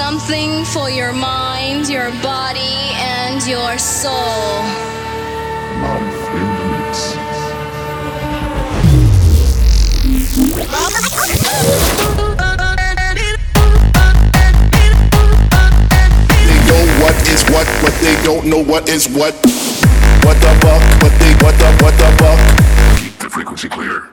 something 0.00 0.64
for 0.64 0.88
your 0.88 1.12
mind, 1.12 1.86
your 1.86 2.10
body, 2.22 2.76
and 2.96 3.46
your 3.46 3.76
soul. 3.76 4.64
Life 5.84 6.24
in 6.40 6.48
the. 6.56 6.70
They 16.48 16.60
know 16.70 16.84
what 17.02 17.16
is 17.28 17.42
what, 17.52 17.66
but 17.82 17.94
they 18.00 18.16
don't 18.24 18.46
know 18.46 18.62
what 18.64 18.88
is 18.88 19.06
what. 19.06 19.34
What 20.24 20.36
the 20.40 20.52
fuck? 20.64 20.82
What 21.02 21.12
they 21.20 21.32
what 21.44 21.54
the 21.60 21.68
what 21.82 21.94
the 22.02 22.08
fuck? 22.20 22.40
Keep 23.00 23.18
the 23.18 23.28
frequency 23.28 23.68
clear. 23.68 24.08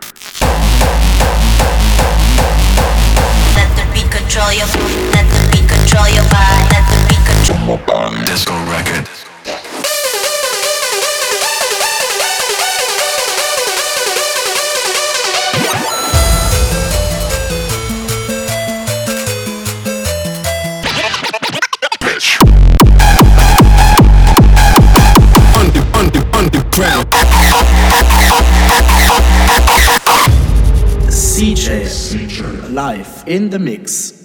Let 3.56 3.70
the 3.78 3.86
beat 3.94 4.12
control 4.12 4.52
your 4.52 4.68
Let 4.68 5.24
the 5.24 5.32
beat 5.32 5.37
control 5.88 6.10
your 6.14 6.24
body 6.30 6.68
Let 6.72 6.84
the 6.90 6.98
beat 7.08 7.24
control 7.26 8.26
Disco 8.26 8.54
record. 8.66 9.08
Pitch. 22.02 22.38
Under 25.56 25.84
under 25.96 26.24
underground. 26.36 27.08
CJ 31.10 31.86
CJ. 31.86 32.74
live 32.74 33.24
in 33.28 33.50
the 33.50 33.60
mix. 33.60 34.17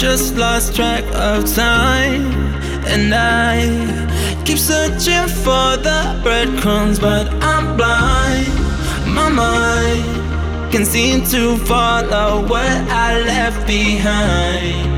just 0.00 0.36
lost 0.36 0.74
track 0.74 1.04
of 1.14 1.46
time. 1.54 2.26
And 2.86 3.14
I 3.14 3.64
keep 4.44 4.58
searching 4.58 5.28
for 5.28 5.76
the 5.76 6.20
breadcrumbs, 6.22 6.98
but 6.98 7.26
I'm 7.42 7.76
blind. 7.76 8.48
My 9.06 9.28
mind 9.30 10.04
can 10.72 10.84
seem 10.84 11.24
to 11.26 11.56
follow 11.64 12.42
what 12.46 12.76
I 12.90 13.20
left 13.20 13.66
behind. 13.66 14.96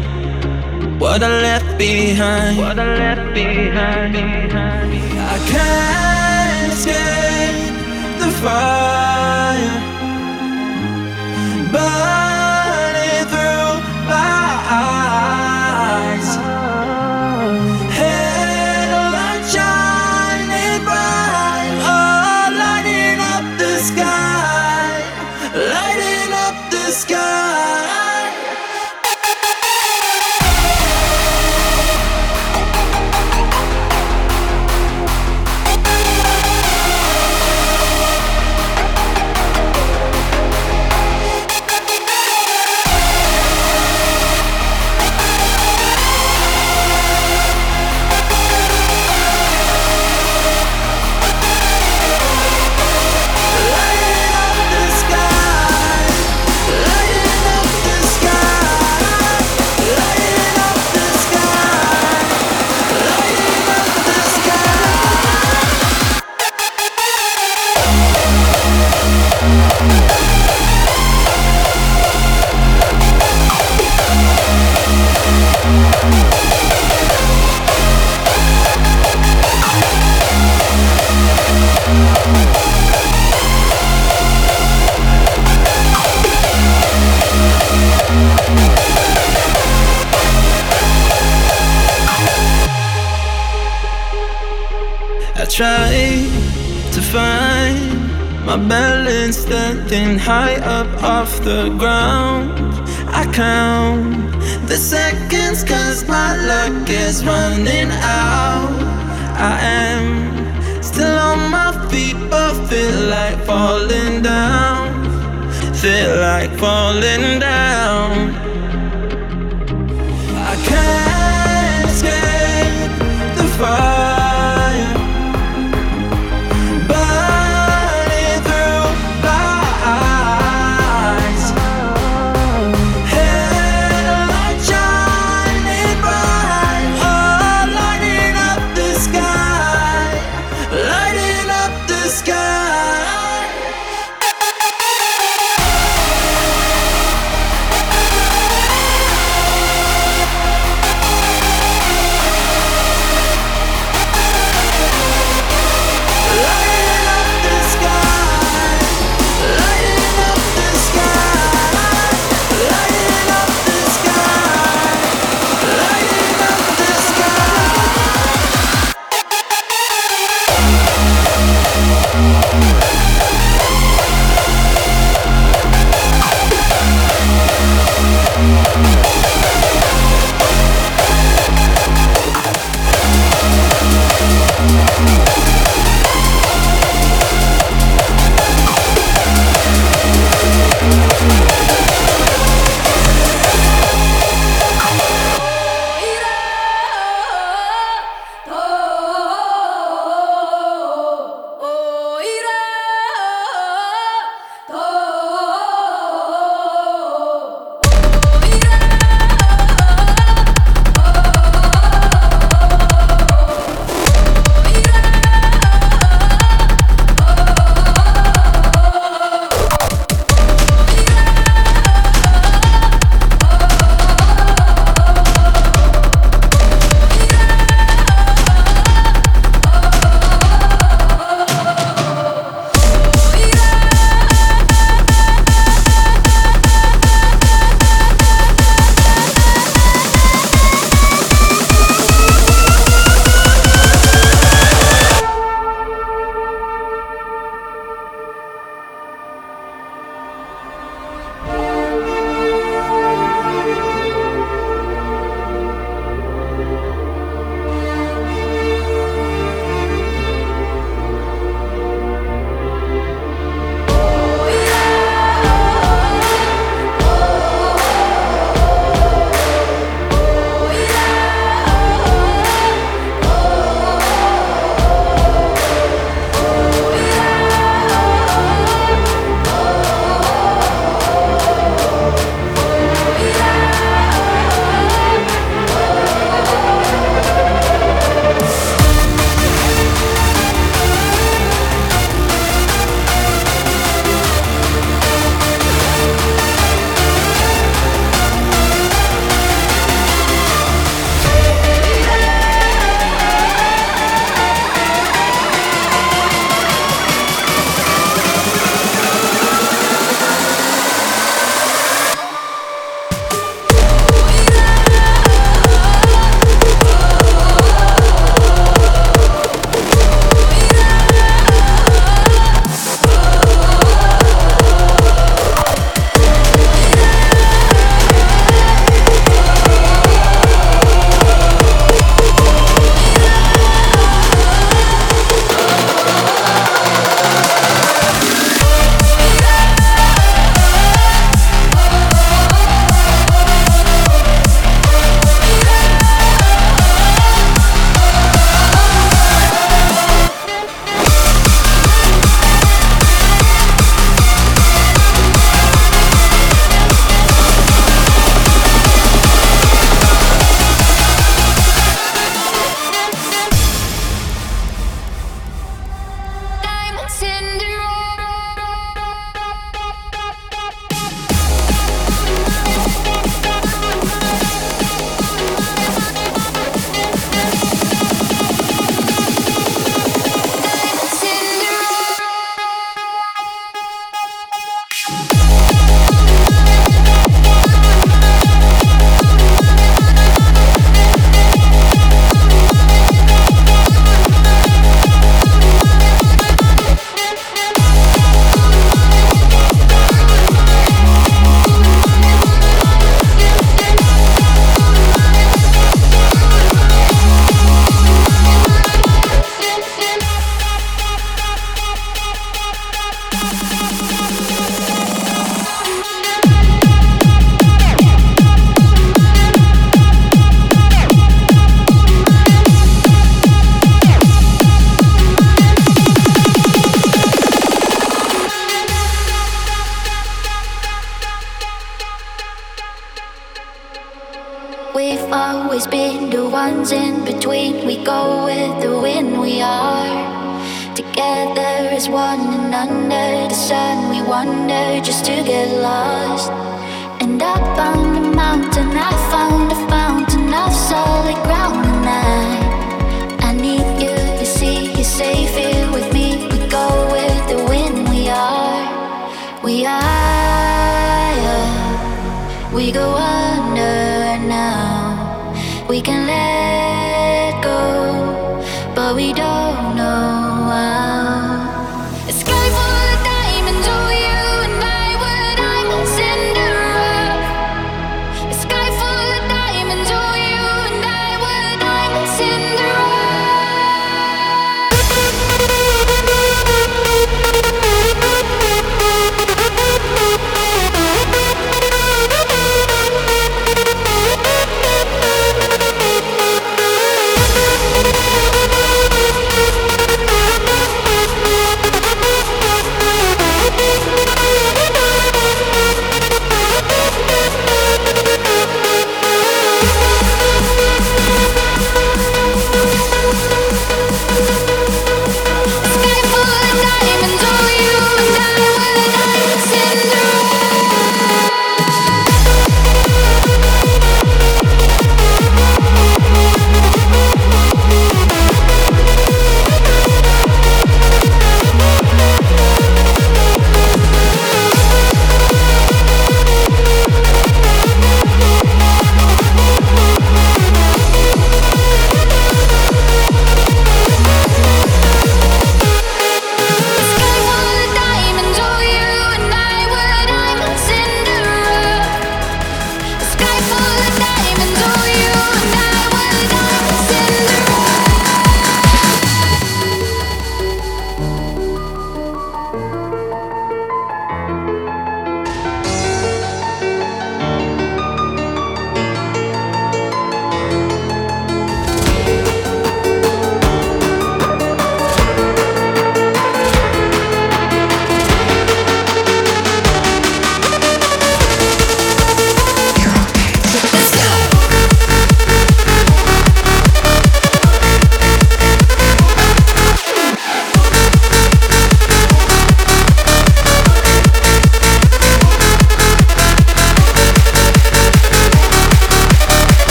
What 1.01 1.23
I 1.23 1.29
left 1.43 1.79
behind. 1.79 2.59
What 2.59 2.79
I 2.79 2.97
left 2.97 3.35
behind. 3.35 4.17
I 4.17 5.39
can't 5.53 6.73
escape 6.73 8.19
the 8.19 8.31
fire. 8.43 9.79
But 11.73 12.18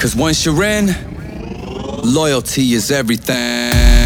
Cause 0.00 0.16
once 0.16 0.46
you're 0.46 0.64
in, 0.64 0.96
loyalty 2.02 2.72
is 2.72 2.90
everything. 2.90 3.99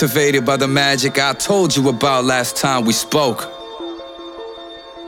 Captivated 0.00 0.46
by 0.46 0.56
the 0.56 0.66
magic 0.66 1.18
I 1.18 1.34
told 1.34 1.76
you 1.76 1.90
about 1.90 2.24
last 2.24 2.56
time 2.56 2.86
we 2.86 2.92
spoke. 2.94 3.52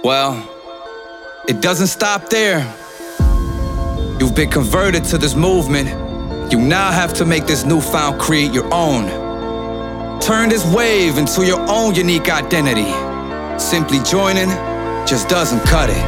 Well, 0.05 0.37
it 1.49 1.63
doesn't 1.63 1.87
stop 1.87 2.29
there. 2.29 2.61
You've 4.21 4.35
been 4.35 4.51
converted 4.51 5.05
to 5.05 5.17
this 5.17 5.35
movement. 5.35 5.89
You 6.53 6.61
now 6.61 6.91
have 6.93 7.15
to 7.15 7.25
make 7.25 7.47
this 7.47 7.65
newfound 7.65 8.21
creed 8.21 8.53
your 8.53 8.69
own. 8.71 9.09
Turn 10.21 10.51
this 10.51 10.67
wave 10.75 11.17
into 11.17 11.47
your 11.47 11.61
own 11.71 11.95
unique 11.95 12.29
identity. 12.29 12.93
Simply 13.59 13.99
joining 14.01 14.51
just 15.07 15.27
doesn't 15.27 15.61
cut 15.61 15.89
it. 15.89 16.05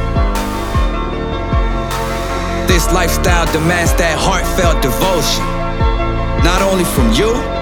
This 2.67 2.85
lifestyle 2.93 3.51
demands 3.51 3.95
that 3.95 4.15
heartfelt 4.15 4.83
devotion. 4.83 5.43
Not 6.45 6.61
only 6.61 6.83
from 6.83 7.11
you, 7.13 7.54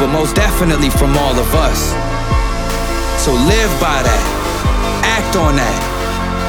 but 0.00 0.08
most 0.08 0.34
definitely 0.34 0.88
from 0.88 1.14
all 1.18 1.38
of 1.38 1.54
us. 1.54 1.90
So 3.22 3.32
live 3.32 3.70
by 3.78 4.00
that 4.02 4.24
act 5.04 5.36
on 5.36 5.56
that. 5.56 5.80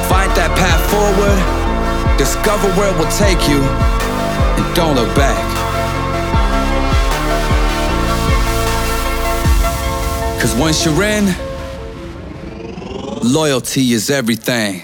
Find 0.08 0.32
that 0.32 0.56
path 0.56 0.80
forward, 0.88 1.38
discover 2.16 2.68
where 2.80 2.88
it 2.88 2.96
will 2.96 3.12
take 3.12 3.46
you, 3.46 3.60
and 4.56 4.74
don't 4.74 4.96
look 4.96 5.14
back. 5.14 5.36
Cause 10.40 10.56
once 10.56 10.86
you're 10.86 11.02
in, 11.02 11.26
loyalty 13.22 13.92
is 13.92 14.08
everything. 14.10 14.82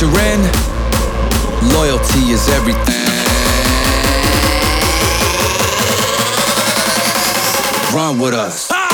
You're 0.00 0.10
in, 0.10 0.40
loyalty 1.72 2.30
is 2.30 2.48
everything. 2.50 2.94
Run 7.92 8.20
with 8.20 8.34
us. 8.34 8.68
Simply 8.68 8.88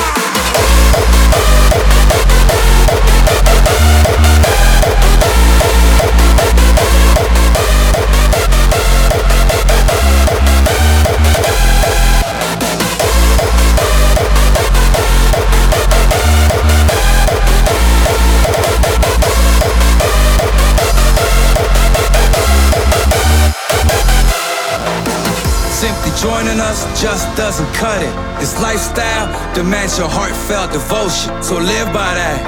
just 27.05 27.37
doesn't 27.37 27.71
cut 27.75 28.01
it. 28.01 28.15
This 28.41 28.59
lifestyle 28.63 29.29
demands 29.55 29.99
your 29.99 30.09
heartfelt 30.09 30.73
devotion. 30.73 31.43
So 31.43 31.59
live 31.59 31.89
by 31.93 32.15
that, 32.17 32.41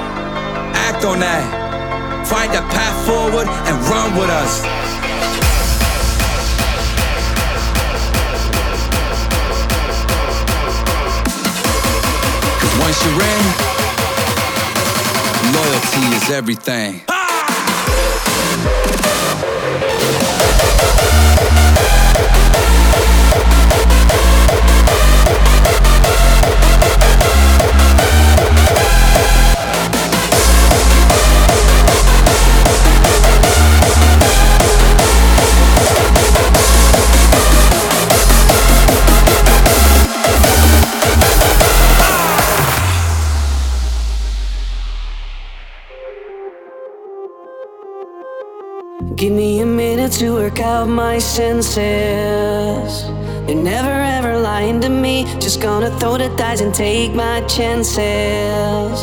act 0.72 1.04
on 1.04 1.20
that, 1.20 1.44
find 2.26 2.50
that 2.54 2.64
path 2.72 2.96
forward 3.04 3.48
and 3.68 3.76
run 3.92 4.16
with 4.16 4.30
us. 4.32 4.64
Once 12.80 12.98
you're 13.04 13.20
in, 13.28 13.44
loyalty 15.52 16.16
is 16.16 16.30
everything. 16.30 17.02
Give 22.56 22.65
out 50.66 50.88
my 50.88 51.18
senses. 51.18 51.76
They're 53.46 53.54
never 53.54 53.96
ever 54.16 54.36
lying 54.38 54.80
to 54.80 54.88
me. 54.88 55.24
Just 55.38 55.60
gonna 55.60 55.90
throw 56.00 56.18
the 56.18 56.28
dice 56.36 56.60
and 56.60 56.74
take 56.74 57.14
my 57.14 57.40
chances. 57.42 58.98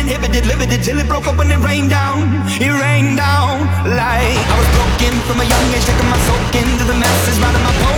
uninhibited, 0.00 0.46
limited 0.46 0.82
till 0.82 0.98
it 0.98 1.06
broke 1.06 1.26
up 1.26 1.36
when 1.36 1.50
it 1.50 1.58
rained 1.58 1.90
down. 1.90 2.24
It 2.60 2.72
rained 2.72 3.18
down 3.18 3.60
like 3.84 4.40
I 4.52 4.56
was 4.58 4.68
broken 4.76 5.12
from 5.28 5.40
a 5.40 5.44
young 5.44 5.66
age, 5.74 5.84
taking 5.84 6.08
my 6.08 6.18
soak 6.26 6.54
into 6.56 6.84
the 6.84 6.94
masses, 6.94 7.38
riding 7.38 7.62
my. 7.62 7.70
Pump. 7.80 7.89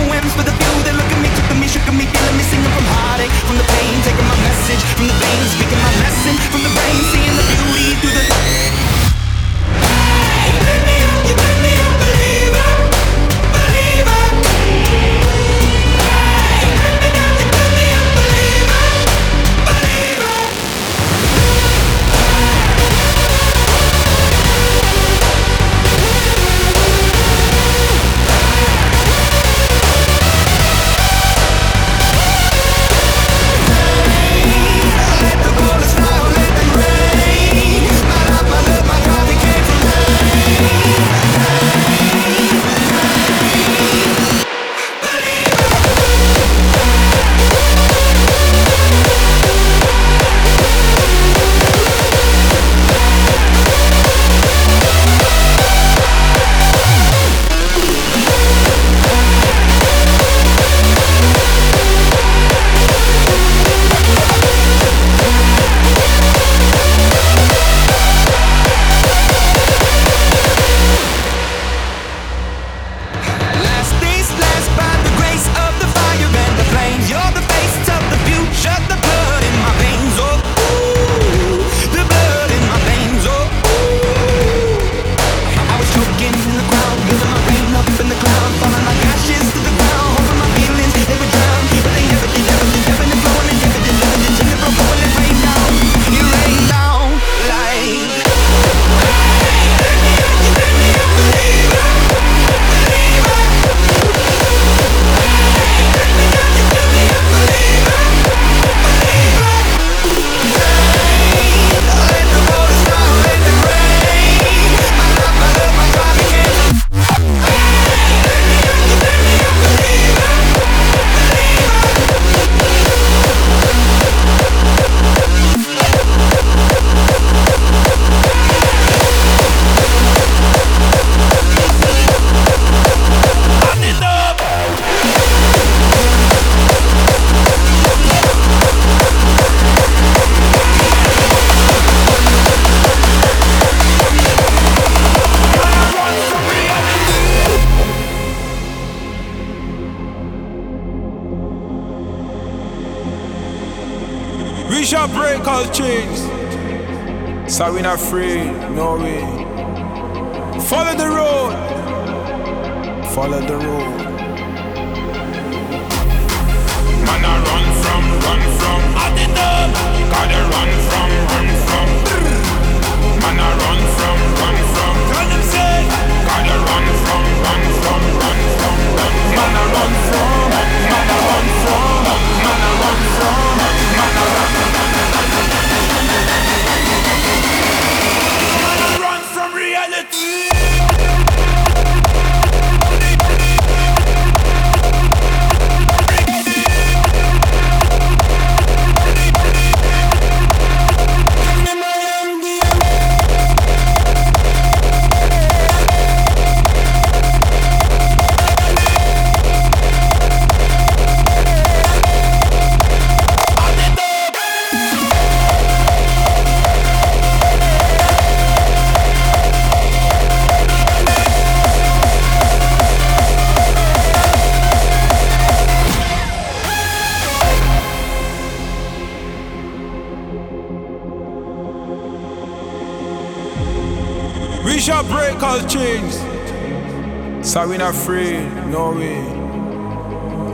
So 237.53 237.67
we 237.67 237.77
not 237.77 237.93
afraid, 237.93 238.49
no 238.65 238.93
way. 238.93 239.21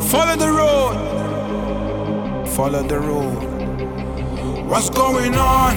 Follow 0.10 0.36
the 0.36 0.52
road. 0.52 0.98
Follow 2.50 2.84
the 2.84 3.00
road. 3.00 4.68
What's 4.68 4.90
going 4.90 5.34
on? 5.34 5.76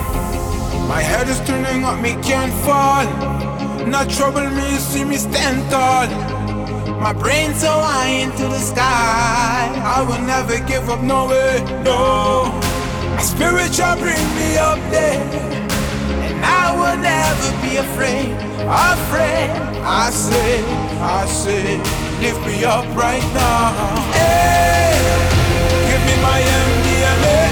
My 0.88 1.00
head 1.00 1.28
is 1.28 1.38
turning 1.46 1.84
up, 1.84 2.00
me 2.00 2.16
can't 2.24 2.52
fall. 2.66 3.06
Not 3.86 4.10
trouble 4.10 4.50
me, 4.50 4.78
see 4.78 5.04
me 5.04 5.16
stand 5.16 5.70
tall. 5.70 6.08
My 6.98 7.12
brain 7.12 7.54
so 7.54 7.70
high 7.70 8.08
into 8.08 8.42
the 8.42 8.58
sky. 8.58 9.80
I 9.84 10.02
will 10.02 10.26
never 10.26 10.58
give 10.66 10.90
up, 10.90 11.02
no 11.02 11.28
way, 11.28 11.62
no. 11.84 12.50
My 13.14 13.22
spirit 13.22 13.72
shall 13.72 13.96
bring 13.96 14.26
me 14.34 14.58
up 14.58 14.80
there. 14.90 15.22
And 16.26 16.44
I 16.44 16.74
will 16.74 16.98
never 17.00 17.62
be 17.62 17.76
afraid, 17.76 18.32
afraid. 18.66 19.72
I 19.84 20.10
say, 20.10 20.81
I 21.02 21.26
say, 21.26 21.78
lift 22.22 22.40
me 22.46 22.64
up 22.64 22.86
right 22.94 23.24
now. 23.34 23.74
Hey, 24.14 24.94
give 25.90 26.02
me 26.06 26.14
my 26.22 26.38
MDMA. 26.38 27.42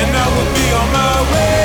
And 0.00 0.12
I 0.12 0.26
will 0.28 0.50
be 0.52 0.66
on 0.80 0.88
my 0.92 1.16
way. 1.32 1.64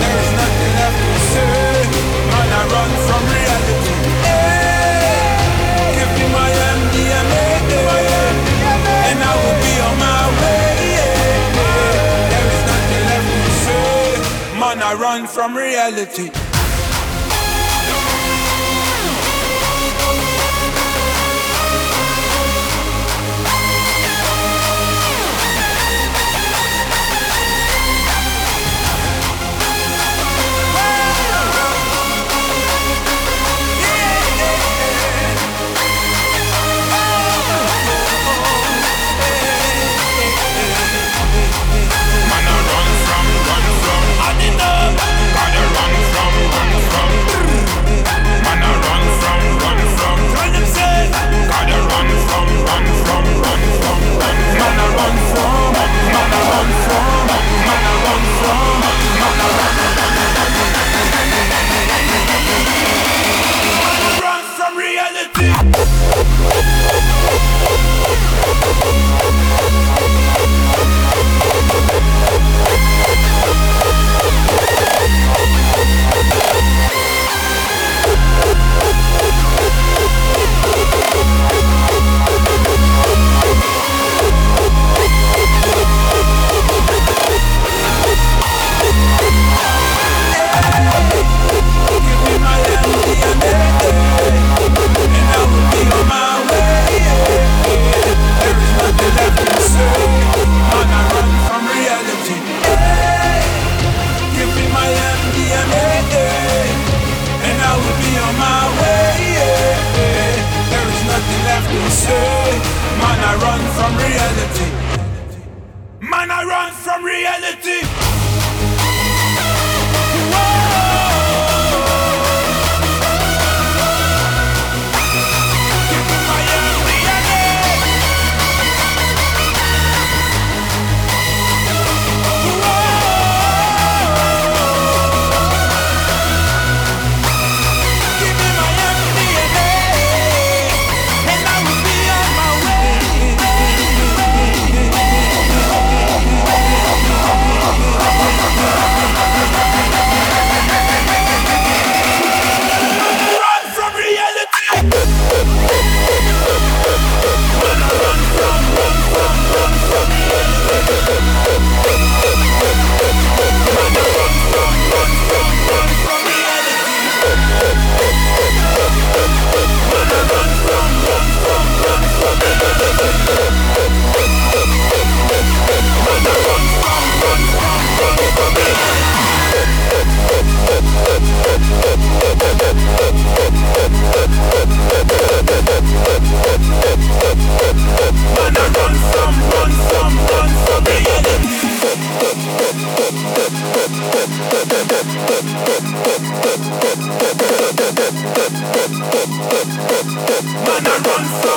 There 0.00 0.16
is 0.24 0.32
nothing 0.32 0.72
left 0.80 0.96
to 0.96 1.12
say. 1.28 1.84
Man, 2.32 2.48
I 2.56 2.62
run 2.72 2.90
from 3.04 3.22
reality. 3.36 3.96
Give 5.96 6.10
me 6.16 6.24
my 6.32 6.48
MDMA. 6.48 7.44
And 9.12 9.18
I 9.20 9.32
will 9.44 9.58
be 9.60 9.74
on 9.88 9.94
my 10.00 10.24
way. 10.40 10.72
There 12.32 12.48
is 12.48 12.62
nothing 12.64 13.04
left 13.12 13.28
to 13.28 13.52
say. 13.60 14.56
Man, 14.58 14.78
I 14.80 14.94
run 14.96 15.26
from 15.28 15.54
reality. 15.54 16.32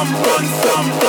Man, 0.03 0.11
I 0.15 1.02